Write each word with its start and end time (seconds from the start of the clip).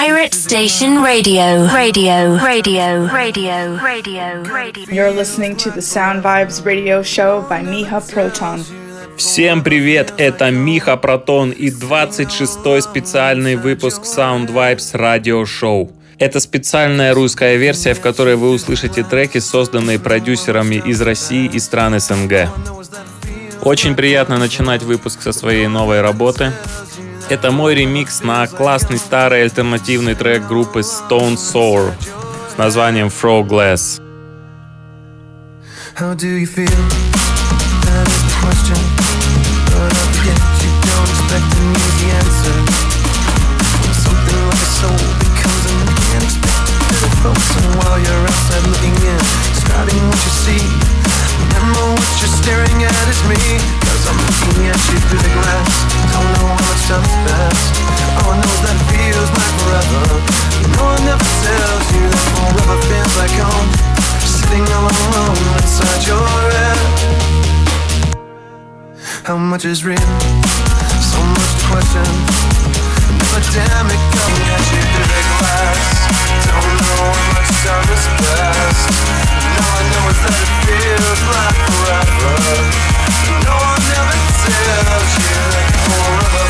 Pirate 0.00 0.32
Station 0.32 1.02
Radio. 1.02 1.66
Radio. 1.66 2.38
Radio. 2.38 3.06
Radio. 3.06 3.06
Radio. 3.12 3.76
Radio. 3.84 4.42
You're 4.90 5.10
listening 5.10 5.56
to 5.56 5.70
the 5.70 5.82
Sound 5.82 6.22
Vibes 6.22 6.64
radio 6.64 7.02
show 7.02 7.44
by 7.50 7.60
Miha 7.62 8.00
Proton. 8.10 8.64
Всем 9.18 9.62
привет, 9.62 10.14
это 10.16 10.50
Миха 10.50 10.96
Протон 10.96 11.50
и 11.50 11.68
26-й 11.68 12.80
специальный 12.80 13.56
выпуск 13.56 14.04
Sound 14.04 14.48
Vibes 14.48 14.94
Radio 14.94 15.44
Show. 15.44 15.90
Это 16.18 16.40
специальная 16.40 17.12
русская 17.12 17.56
версия, 17.56 17.92
в 17.92 18.00
которой 18.00 18.36
вы 18.36 18.52
услышите 18.52 19.02
треки, 19.02 19.36
созданные 19.36 19.98
продюсерами 19.98 20.76
из 20.76 21.02
России 21.02 21.44
и 21.44 21.58
стран 21.58 22.00
СНГ. 22.00 22.48
Очень 23.60 23.94
приятно 23.94 24.38
начинать 24.38 24.82
выпуск 24.82 25.20
со 25.20 25.32
своей 25.32 25.66
новой 25.66 26.00
работы. 26.00 26.54
Это 27.30 27.52
мой 27.52 27.76
ремикс 27.76 28.22
на 28.24 28.48
классный 28.48 28.98
старый 28.98 29.44
альтернативный 29.44 30.16
трек 30.16 30.48
группы 30.48 30.80
Stone 30.80 31.36
Sour 31.36 31.94
с 32.52 32.58
названием 32.58 33.06
Frog 33.06 33.46
Glass. 33.46 34.02
How 35.94 36.16
do 36.16 36.26
you 36.26 36.44
feel? 36.44 36.66
That 37.86 38.08
is 38.10 38.18
the 38.26 38.34
question. 38.42 38.74
But 39.70 39.94
up 39.94 40.14
yet 40.26 40.42
you 40.58 40.74
don't 40.82 41.06
expect 41.06 41.46
an 41.54 41.70
easy 41.70 42.10
answer. 42.18 42.56
Something 43.94 44.40
like 44.50 44.58
a 44.58 44.70
soul 44.82 44.98
becomes 45.22 45.64
an 45.70 45.78
unexpected 45.86 47.14
focus. 47.22 47.46
And 47.62 47.78
while 47.78 47.98
you're 48.02 48.26
outside 48.26 48.66
looking 48.66 48.96
in, 49.06 49.22
describing 49.54 50.02
what 50.10 50.18
you 50.18 50.34
see. 50.34 50.66
Remember 51.46 51.94
what 51.94 52.10
you're 52.18 52.36
staring 52.42 52.82
at 52.82 53.06
is 53.06 53.22
me. 53.30 53.38
Cause 53.86 54.02
I'm 54.10 54.18
looking 54.18 54.66
at 54.66 54.80
you 54.90 54.98
through 55.06 55.22
the 55.22 55.30
glass. 55.38 55.70
Don't 56.10 56.26
know 56.42 56.69
how 56.90 56.98
much 56.98 57.06
time 57.06 57.06
has 57.06 57.16
passed. 57.22 57.74
All 58.18 58.30
I 58.30 58.42
know 58.42 58.50
is 58.50 58.60
that 58.66 58.78
feels 58.90 59.30
like 59.30 59.54
forever. 59.62 60.02
No 60.74 60.82
one 60.90 61.06
ever 61.06 61.30
tells 61.46 61.86
you 61.94 62.04
that 62.10 62.26
forever 62.34 62.76
feels 62.90 63.14
like 63.14 63.34
home. 63.38 63.70
Sitting 64.26 64.66
all 64.74 64.90
alone 64.90 65.38
inside 65.62 66.02
your 66.10 66.26
head. 66.50 66.78
How 69.22 69.38
much 69.38 69.64
is 69.64 69.84
real? 69.84 70.10
So 70.98 71.18
much 71.22 71.52
to 71.54 71.64
question. 71.70 72.06
Never 73.22 73.42
damn 73.54 73.86
it 73.86 74.02
coming 74.10 74.46
at 74.50 74.64
you 74.74 74.82
through 74.90 75.10
the 75.14 75.22
glass. 75.38 75.86
Don't 76.42 76.74
know 76.74 77.06
how 77.06 77.22
much 77.38 77.50
time 77.62 77.86
has 77.86 78.06
passed. 78.18 78.90
All 79.62 79.78
I 79.78 79.82
know 79.94 80.10
is 80.10 80.18
that 80.26 80.34
it 80.42 80.50
feels 80.66 81.20
like 81.30 81.58
forever. 81.70 82.34
No 83.46 83.54
one 83.54 83.84
ever 83.94 84.18
tells 84.42 85.10
you 85.22 85.38
that 85.54 85.70
forever 85.86 86.49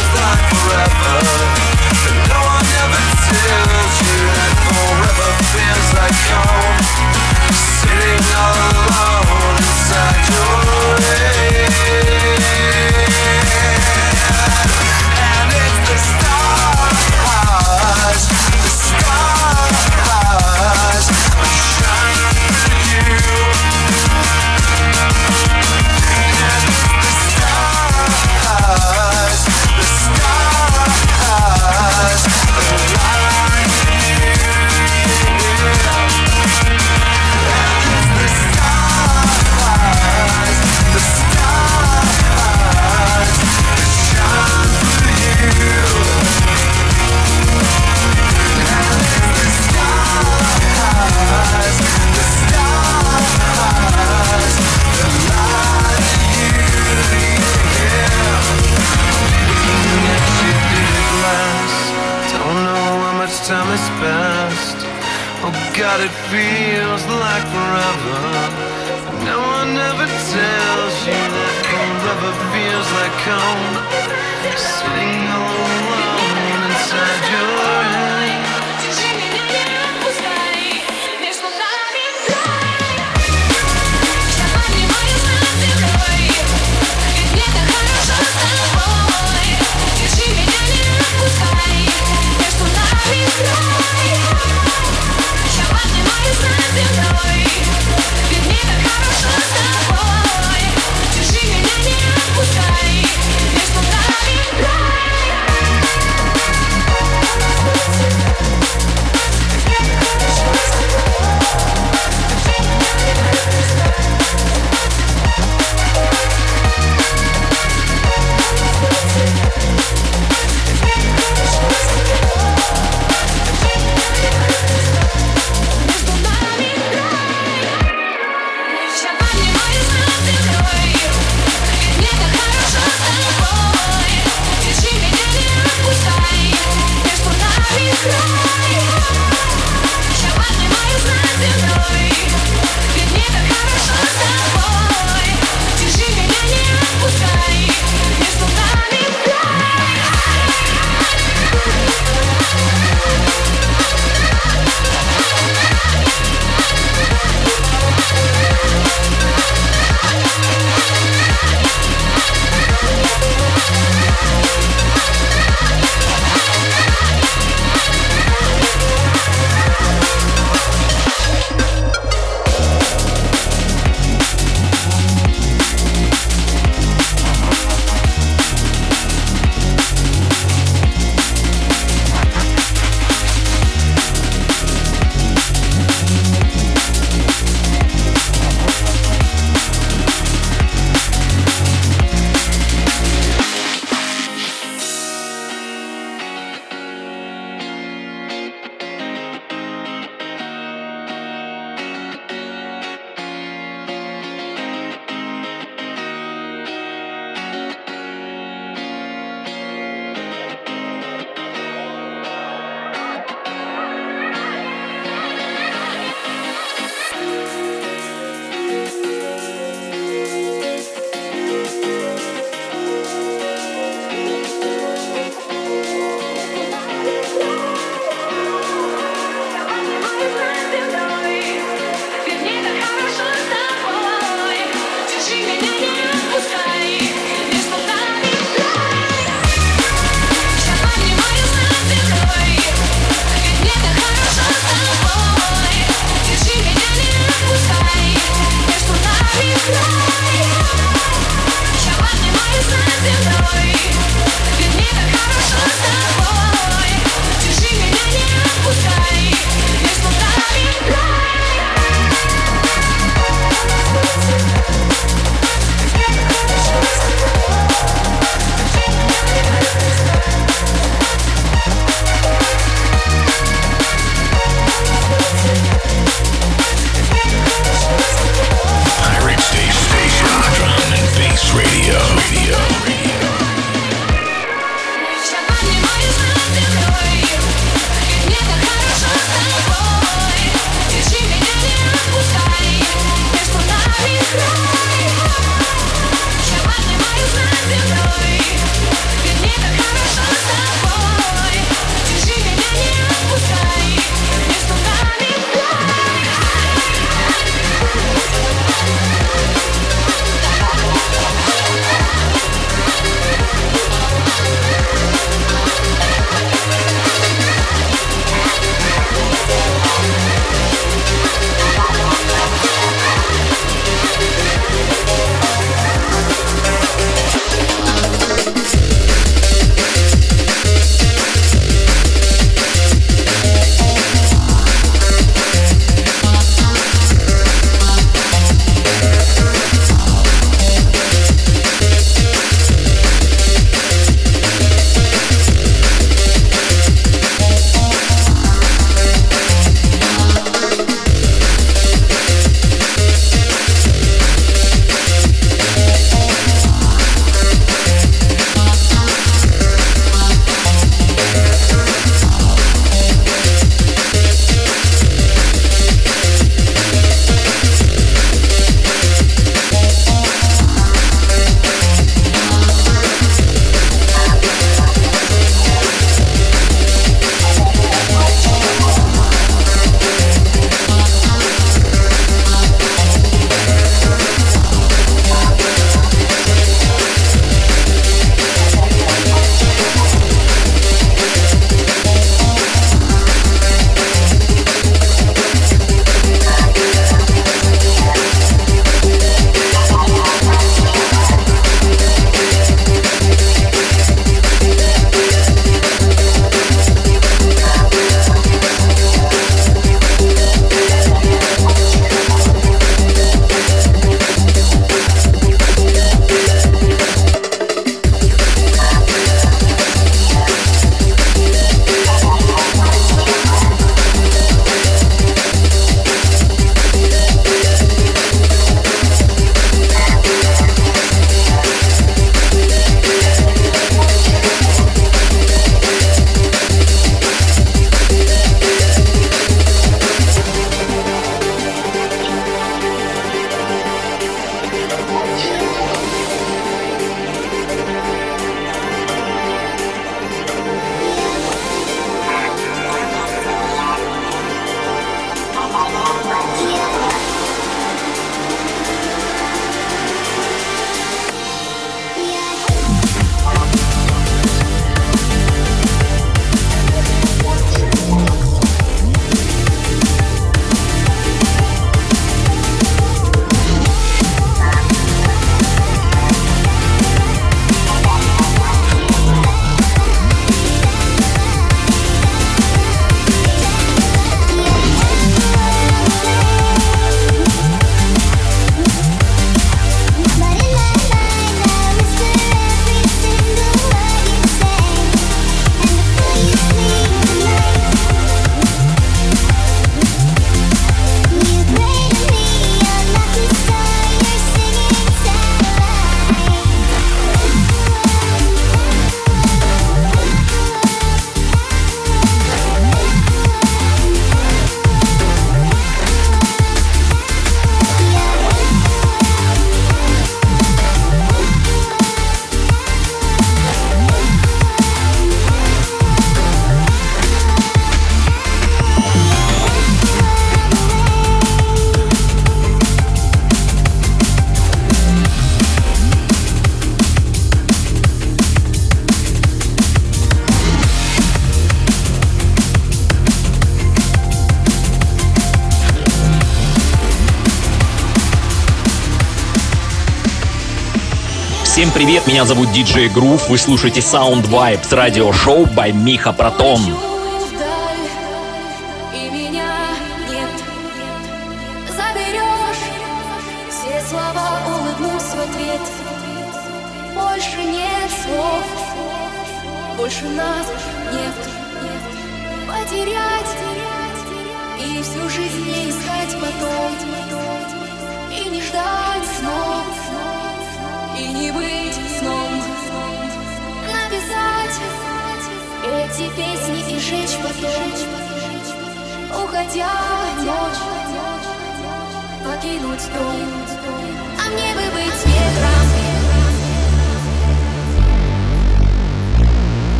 привет! 552.03 552.25
Меня 552.25 552.45
зовут 552.45 552.71
Диджей 552.71 553.09
Грув. 553.09 553.47
Вы 553.47 553.59
слушаете 553.59 553.99
Sound 553.99 554.49
Vibes 554.49 554.95
радиошоу 554.95 555.65
by 555.65 555.91
Миха 555.91 556.33
Протон. 556.33 557.10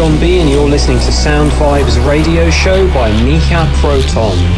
John 0.00 0.18
B, 0.18 0.38
and 0.38 0.48
you're 0.48 0.66
listening 0.66 0.96
to 1.00 1.12
Sound 1.12 1.50
Vibes 1.50 2.02
radio 2.08 2.48
show 2.48 2.86
by 2.94 3.10
Micha 3.10 3.70
Proton. 3.82 4.49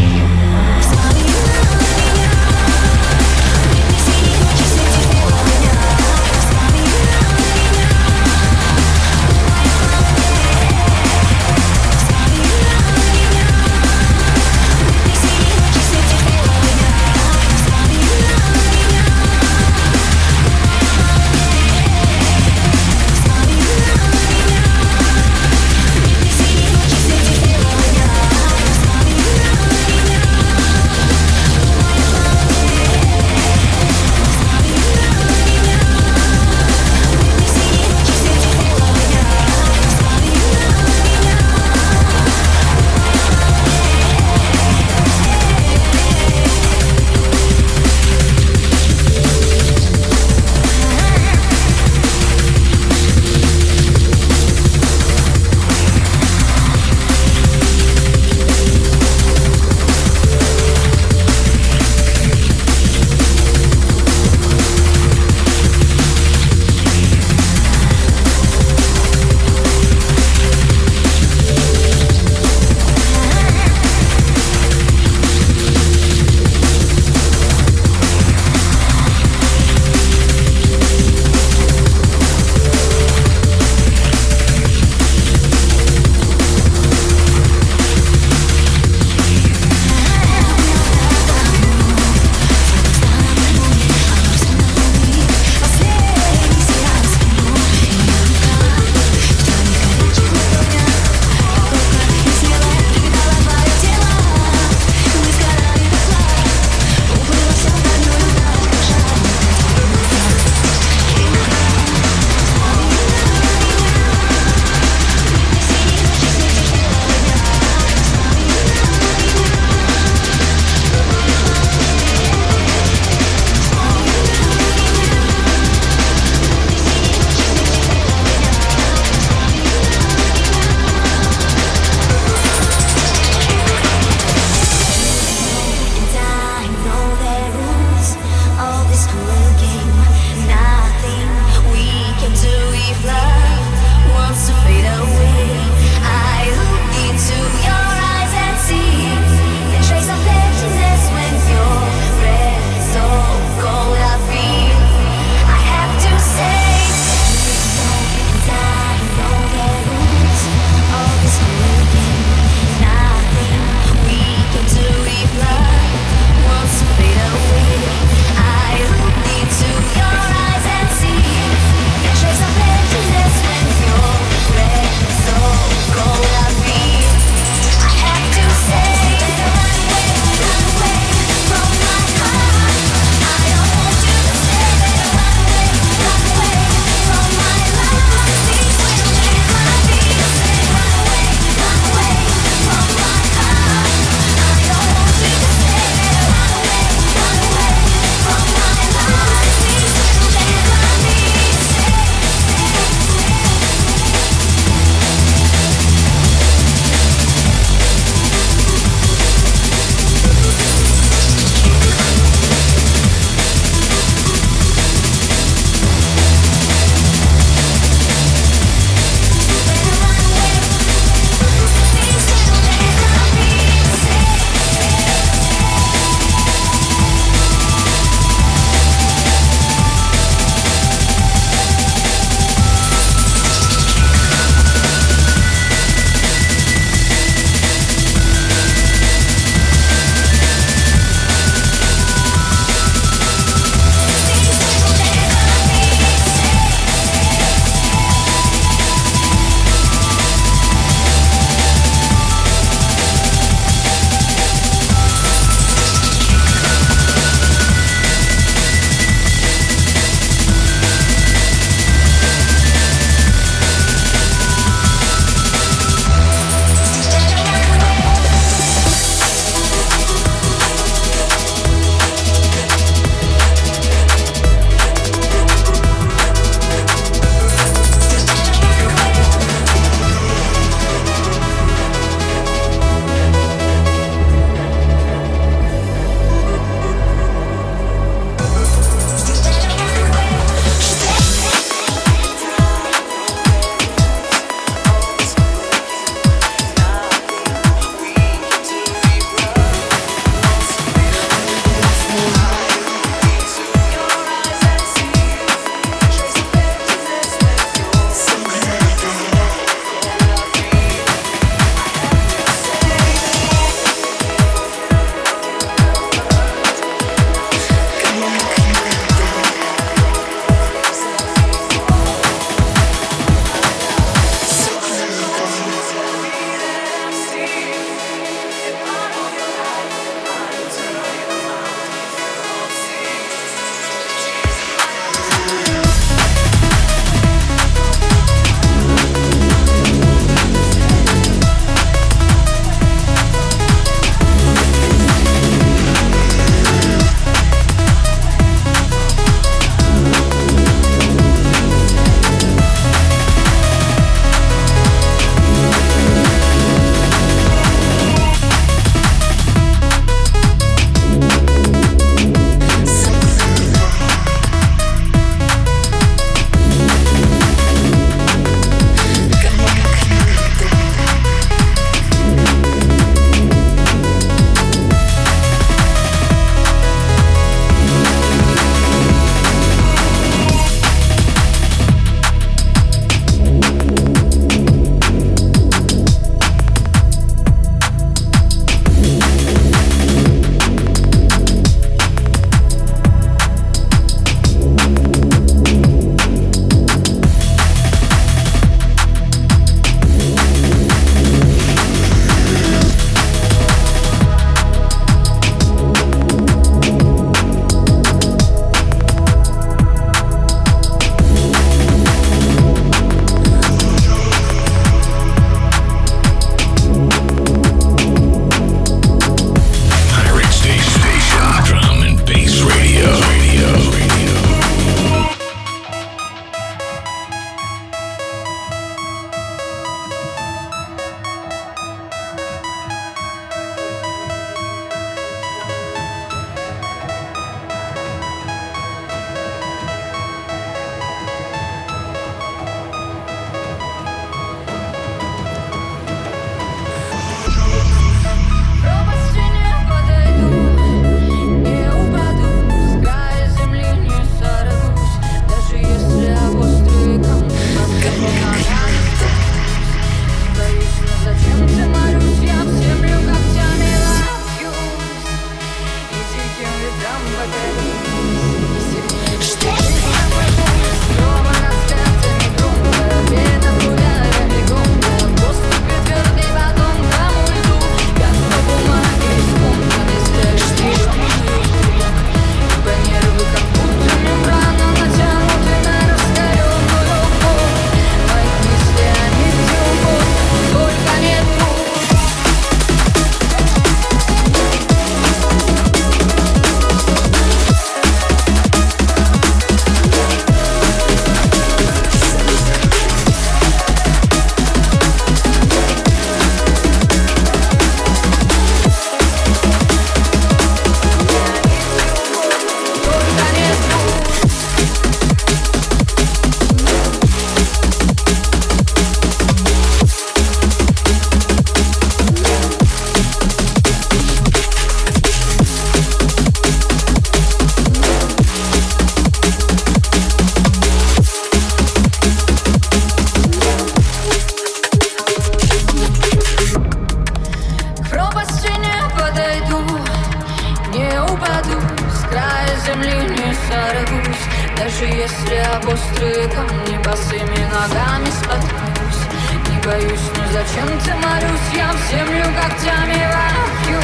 Даже 544.83 545.05
если 545.05 545.55
об 545.77 545.87
острые 545.87 546.49
камни 546.49 546.99
босыми 547.05 547.64
ногами 547.71 548.27
споткнусь. 548.31 549.23
Не 549.71 549.79
боюсь, 549.87 550.29
но 550.37 550.45
зачем 550.51 550.99
ты 550.99 551.14
молюсь 551.14 551.71
Я 551.73 551.92
в 551.92 552.11
землю 552.11 552.45
когтями 552.61 553.31
вопьюсь? 553.31 554.03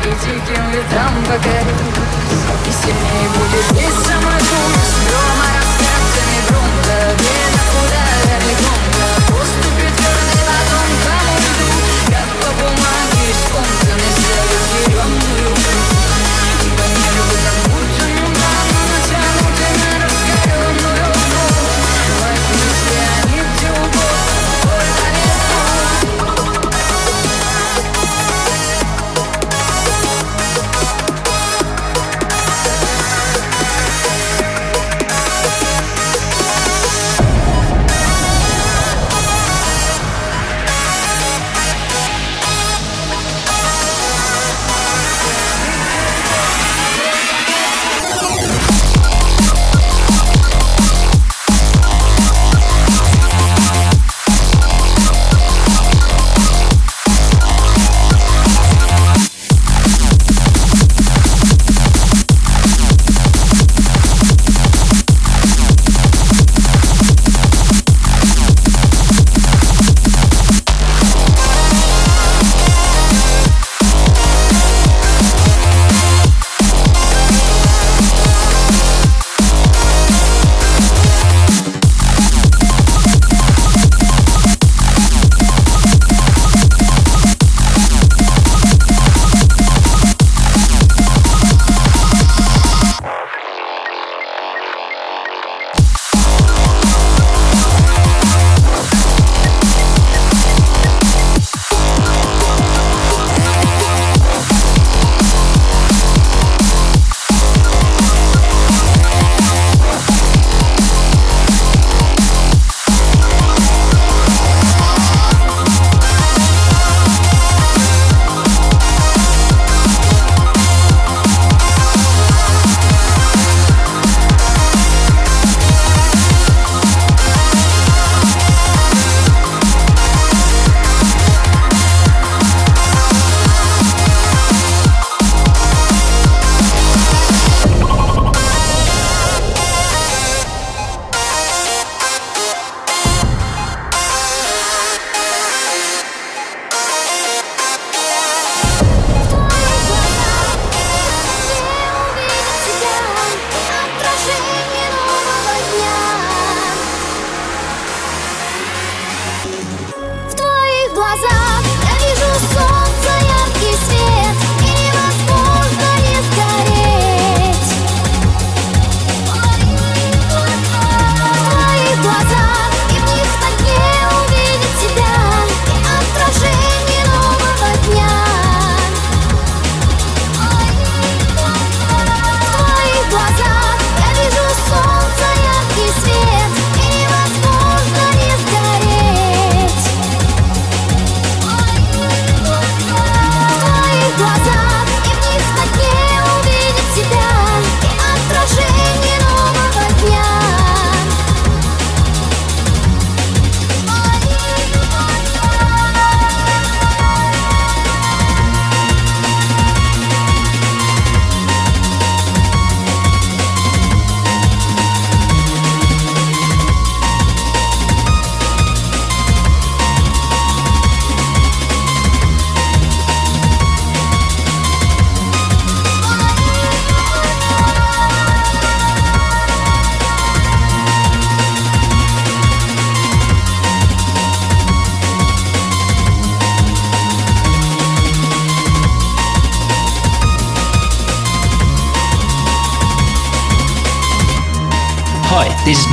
И 0.00 0.08
диким 0.24 0.70
ветрам 0.70 1.14
покорюсь 1.26 2.00
И 2.66 2.72
сильнее 2.72 3.28
будет 3.36 3.70
биться 3.72 4.14
мой 4.22 4.38
пульс 4.38 4.92
Грома 5.10 5.46
рассказами 5.58 6.40
громко 6.48 7.14
Где-то 7.18 7.60
куда 7.74 8.04
далеко 8.24 8.83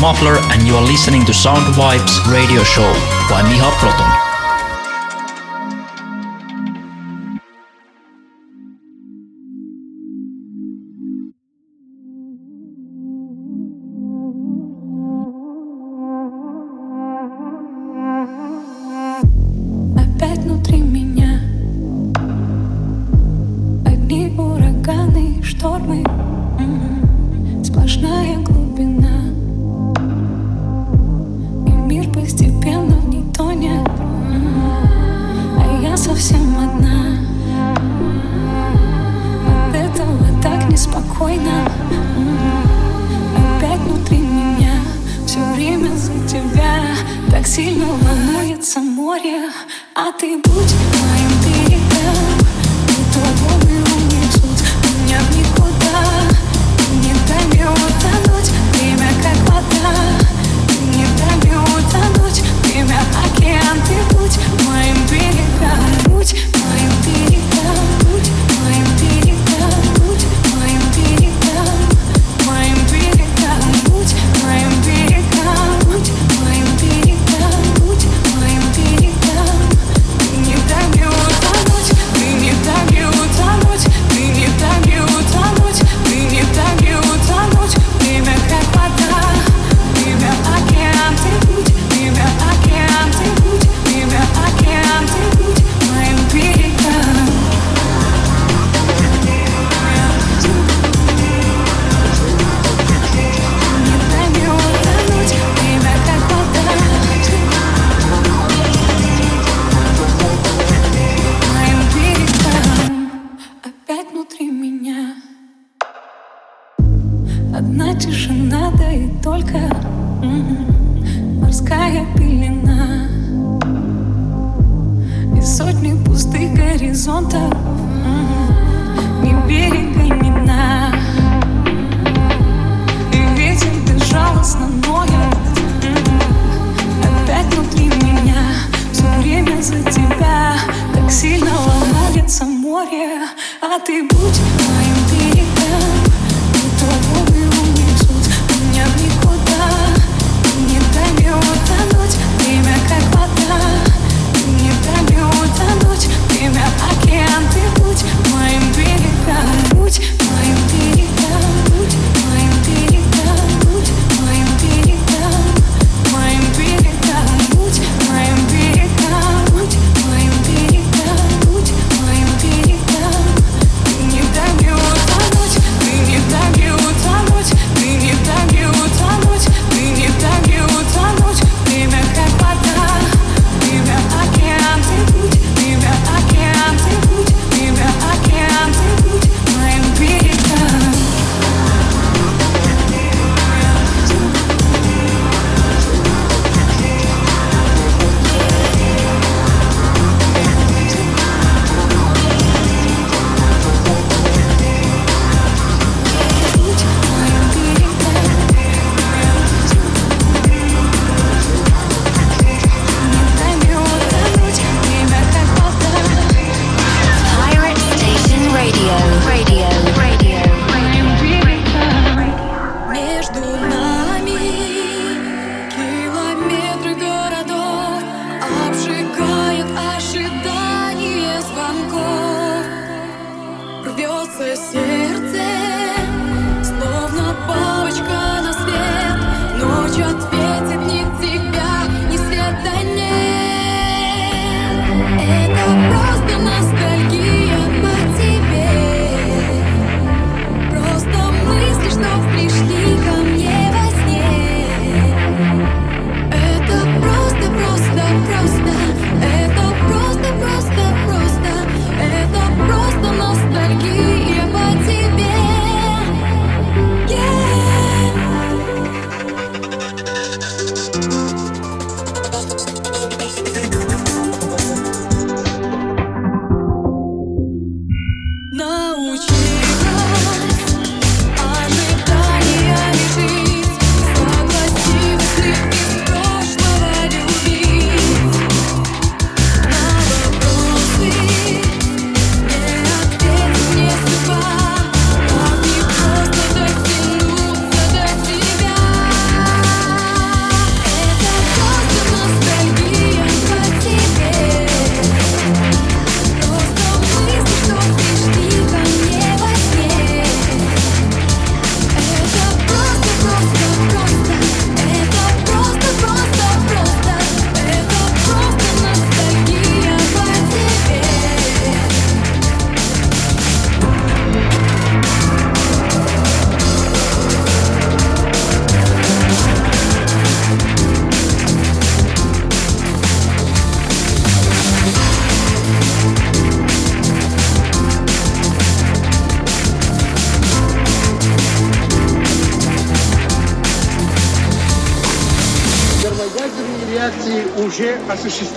Muffler 0.02 0.38
and 0.52 0.66
you 0.66 0.76
are 0.76 0.82
listening 0.84 1.24
to 1.26 1.32
Sound 1.34 1.76
Vibes 1.76 2.26
radio 2.26 2.64
show 2.64 2.92
by 3.30 3.44
Miha 3.44 3.72
Proton. 3.78 4.21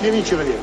Осуществлены 0.04 0.22
человеком. 0.22 0.60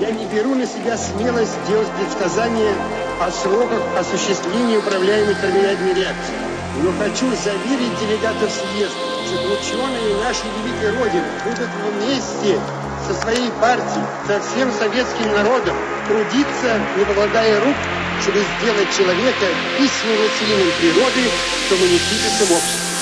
Я 0.00 0.10
не 0.10 0.26
беру 0.26 0.54
на 0.54 0.66
себя 0.66 0.96
смелость 0.96 1.56
делать 1.68 1.88
предсказания 1.98 2.74
о 3.20 3.30
сроках 3.30 3.80
осуществления 3.98 4.78
управляемой 4.78 5.34
терминальной 5.34 5.94
реакции. 5.94 6.34
Но 6.82 6.92
хочу 6.98 7.26
заверить 7.42 7.98
делегатов 8.00 8.50
съезда, 8.50 8.96
что 9.26 9.38
ученые 9.54 10.22
нашей 10.22 10.50
великой 10.60 10.98
Родины 10.98 11.24
будут 11.44 11.70
вместе 11.88 12.60
со 13.06 13.14
своей 13.22 13.50
партией, 13.60 14.04
со 14.26 14.40
всем 14.40 14.70
советским 14.72 15.32
народом 15.32 15.76
трудиться, 16.08 16.80
не 16.98 17.04
покладая 17.04 17.60
рук, 17.64 17.76
чтобы 18.20 18.40
сделать 18.60 18.90
человека 18.94 19.46
истинным 19.78 20.18
властелином 20.18 20.72
природы, 20.80 21.30
коммунистическим 21.70 22.52
обществом. 22.52 22.86
This 22.86 22.95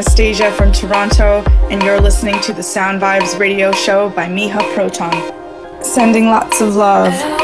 Anastasia 0.00 0.50
from 0.52 0.72
Toronto, 0.72 1.42
and 1.68 1.82
you're 1.82 2.00
listening 2.00 2.40
to 2.40 2.54
the 2.54 2.62
Sound 2.62 3.02
Vibes 3.02 3.38
radio 3.38 3.70
show 3.70 4.08
by 4.08 4.24
Miha 4.28 4.62
Proton. 4.72 5.12
Sending 5.84 6.24
lots 6.24 6.62
of 6.62 6.74
love. 6.74 7.39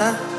아. 0.00 0.37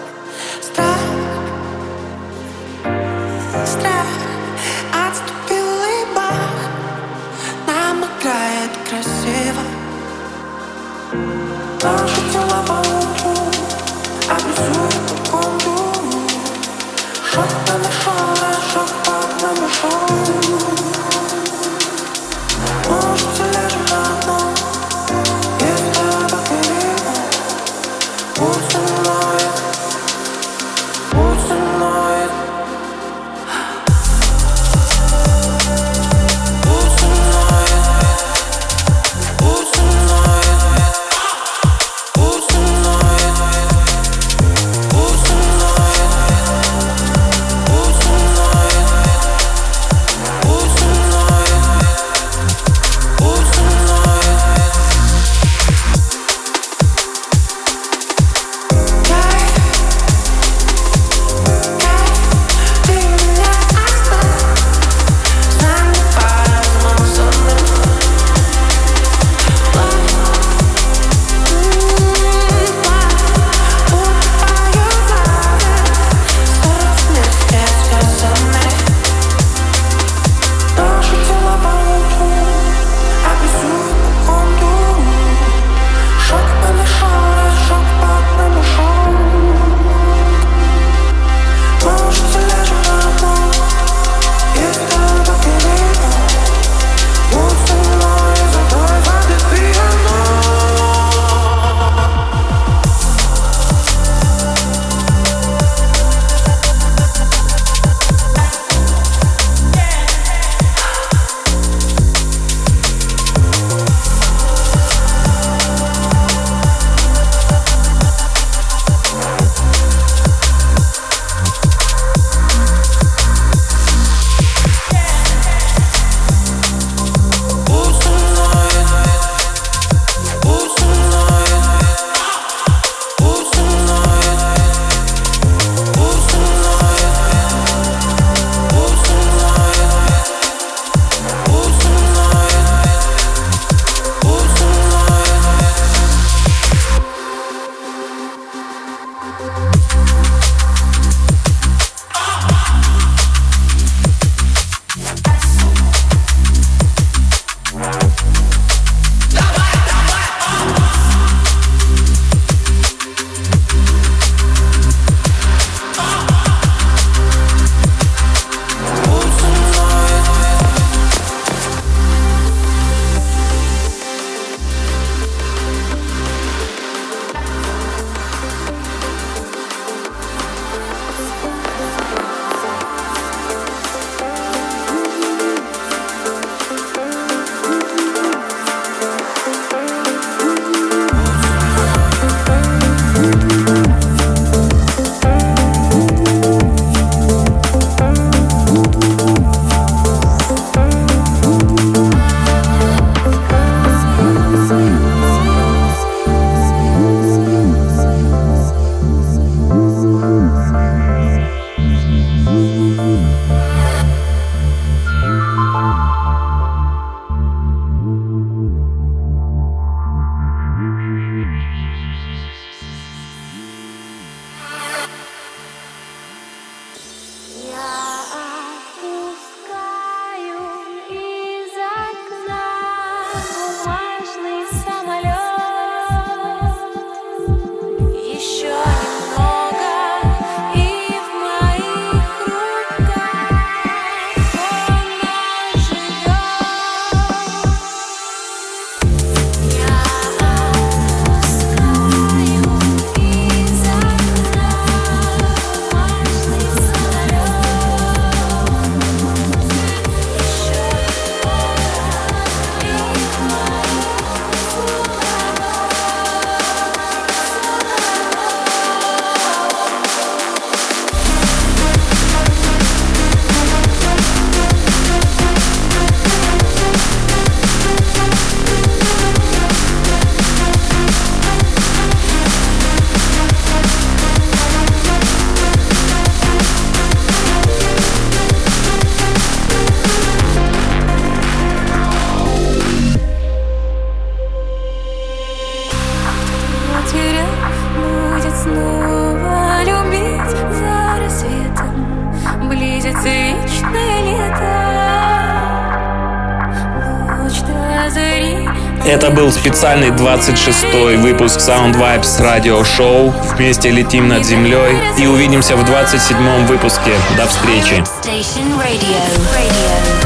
Специальный 309.79 310.09
26-й 310.09 311.15
выпуск 311.15 311.57
Sound 311.57 311.93
Vibes 311.93 312.41
Radio 312.41 312.83
Show. 312.83 313.33
Вместе 313.55 313.89
летим 313.89 314.27
над 314.27 314.43
землей 314.43 314.97
и 315.17 315.25
увидимся 315.25 315.77
в 315.77 315.89
27-м 315.89 316.65
выпуске. 316.65 317.13
До 317.37 317.47
встречи. 317.47 318.03
Radio. 318.25 319.15
Radio. 319.55 320.18